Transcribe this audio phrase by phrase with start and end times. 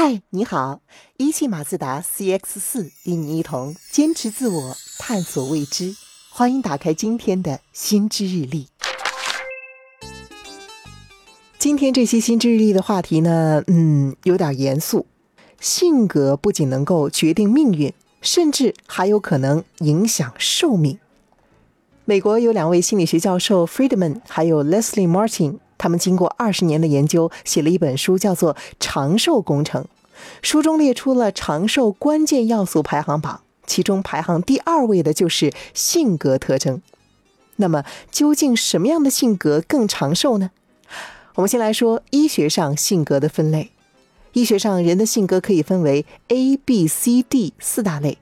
[0.00, 0.80] 嗨，你好！
[1.16, 5.96] 一汽马自达 CX 四与你一同坚持自我，探索未知。
[6.30, 8.68] 欢迎打开今天的新知日历。
[11.58, 15.04] 今天这期新知日历的话题呢，嗯，有点严肃。
[15.58, 17.92] 性格不仅能够决定命运，
[18.22, 21.00] 甚至还有可能影响寿命。
[22.04, 25.58] 美国有两位心理学教授 Friedman 还有 Leslie Martin。
[25.78, 29.84] 他们经过二十年的研究，写了一本书，叫做《长寿工程》。
[30.42, 36.82] 书中列出了长寿关键要素排行榜，其中排行第二位的就是性格特征。
[37.56, 40.50] 那么，究竟什么样的性格更长寿呢？
[41.36, 43.70] 我们先来说医学上性格的分类。
[44.32, 48.18] 医学上，人的性格可以分为 A、B、C、D 四大类。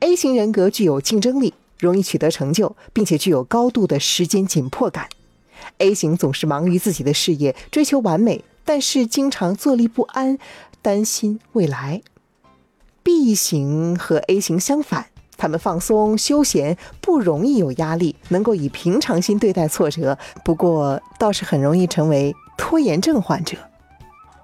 [0.00, 5.08] A 型人格具有竞争力，容易取得成就，并且具有高度的时间紧迫感。
[5.78, 10.38] A 型总是忙于自己的事业，追求完美，但是经常坐立不安，
[10.82, 12.02] 担心未来。
[13.02, 15.06] B 型和 A 型相反，
[15.36, 23.56] 他们放松休闲，不容易有压力，能够以平常心对待挫折，不过倒是很容易成为拖延症患者。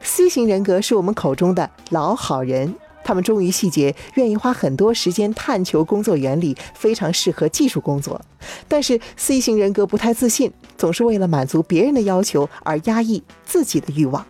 [0.03, 2.75] C 型人格是我们口中的老好人。
[3.11, 8.20] 他们忠于细节，愿意花很多时间探求工作原理，非常适合技术工作。
[8.69, 14.25] 但是 C 型人格不太自信，总是为了满足别人的要求而压抑自己的欲望。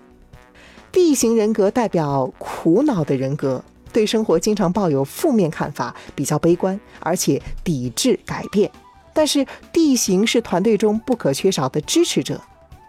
[0.91, 8.71] D 型人格代表苦恼的人格，对生活经常抱有负面看法，比较悲观，而且抵制改变。
[9.13, 12.41] 但是 D 型是团队中不可缺少的支持者，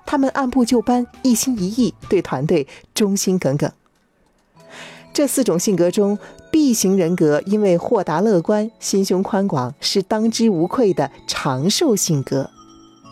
[0.06, 3.70] 他们按部就班，一心一意，对团队忠心耿耿。
[5.22, 6.18] 这四种性格中
[6.50, 12.50] ，B 型人格因为豁达乐观、心胸宽广，是当之无愧的长寿性格；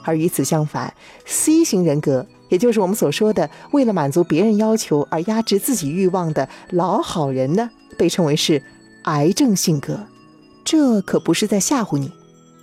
[0.03, 0.91] 而与此相反
[1.27, 8.63] ，C 型人格，也就是我们所说的为了满足别人要求而压制自己欲望的老好人呢，被称为是
[9.03, 9.99] 癌症性格。
[10.65, 12.11] 这可不是在吓唬你。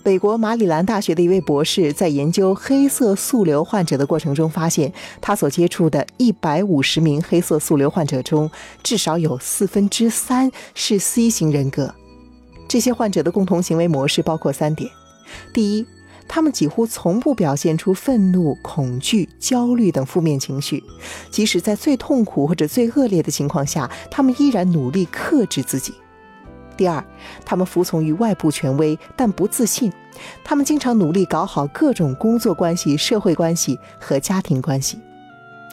[0.07, 8.49] 美国马里兰大学的一位博士在研究黑色素瘤患者的过程中发现，他所接触的一百五十名黑色素瘤患者中，
[8.85, 11.93] 至少有四分之三是 C 型人格。
[12.69, 14.89] 这些患者的共同行为模式包括三点：
[15.53, 15.85] 第一，
[16.29, 20.85] 他们几乎从不表现出愤怒、恐惧、焦虑等负面情绪，
[21.33, 25.93] 即使在最痛苦或者最恶劣的情况下，他们依然努力克制自己。
[26.77, 27.03] 第二，
[27.45, 29.93] 他们服从于外部权威，但不自信。
[30.43, 34.99] 他们经常努力搞好各种工作关系、社会关系和家庭关系。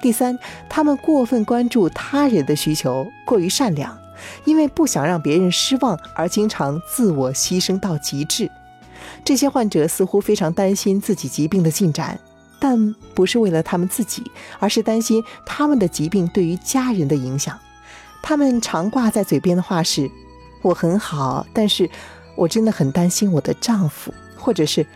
[0.02, 0.38] 第三，
[0.70, 3.98] 他们过分关注他人的需求，过于善良，
[4.44, 8.52] 因为不想让别人失望而经常自我牺牲到极致。
[9.24, 12.20] 这些患者似乎非常担心自己疾病的进展，
[12.60, 14.24] 但不是为了他们自己，
[14.60, 17.58] 而是担心他们的疾病对于家人的影响。
[18.22, 20.12] 他们常挂在嘴边的话是。
[20.64, 21.88] 我很好，但是
[22.36, 24.88] 我真的很担心我的丈夫，或者是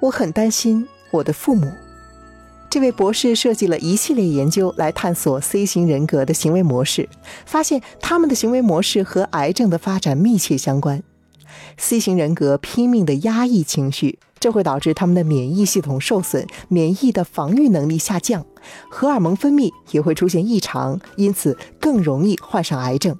[0.00, 1.70] 我很担心我的父母。
[2.70, 7.08] 这位博士设计了一系列研究来探索 C 型人格的行为模式，
[7.44, 11.02] 发现他们的行为模式和癌症的发展密切相关。
[11.76, 18.44] C 型人格拼命的压抑情绪，这会导致他们的免疫系统受损，免疫的防御能力下降，
[18.90, 23.16] 荷尔蒙分泌也会出现异常，因此更容易患上癌症。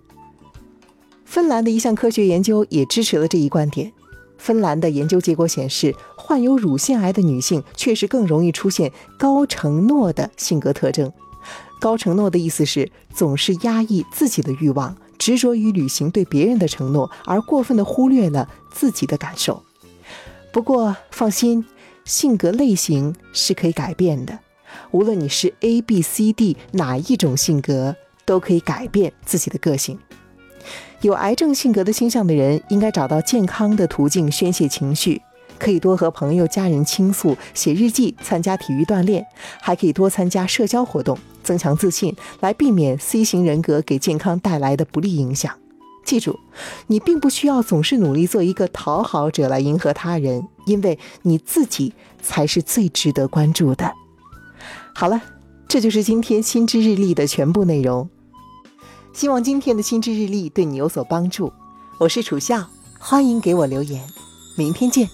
[1.37, 3.93] 芬兰的一项科学研究也支持了这一观点。
[4.39, 11.13] 芬兰的研究结果显示，患有乳腺癌的女性确实更容易出现高承诺的性格特征。
[11.79, 19.63] 高承诺的意思是总是压抑自己的欲望，执着于履行对别人的承诺，而过分的忽略了自己的感受。
[20.55, 21.67] 不过放心，
[22.07, 24.39] 性格类型是可以改变的。
[24.91, 27.95] 无论你是 A、B、C、D 哪一种性格，
[28.25, 29.99] 都可以改变自己的个性。
[31.03, 35.21] 有癌症性格的倾向的人，应该找到健康的途径宣泄情绪，
[35.59, 39.25] 可以多和朋友、家人倾诉，写日记，参加体育锻炼，
[39.61, 45.53] 还可以多参加社交活动，增强自信，来避免 C 型人格给健康带来的不利影响。
[46.05, 46.39] 记住，
[46.87, 51.93] 你并不需要总是努力做一个讨好者来迎合他人，因为你自己
[52.23, 53.93] 才是最值得关注的。
[54.95, 55.21] 好了，
[55.69, 58.09] 这就是今天心知日历的全部内容。
[59.17, 61.51] 希望今天的心智日历对你有所帮助。
[61.97, 62.69] 我是楚笑，
[62.99, 64.07] 欢迎给我留言。
[64.59, 65.09] 明天见。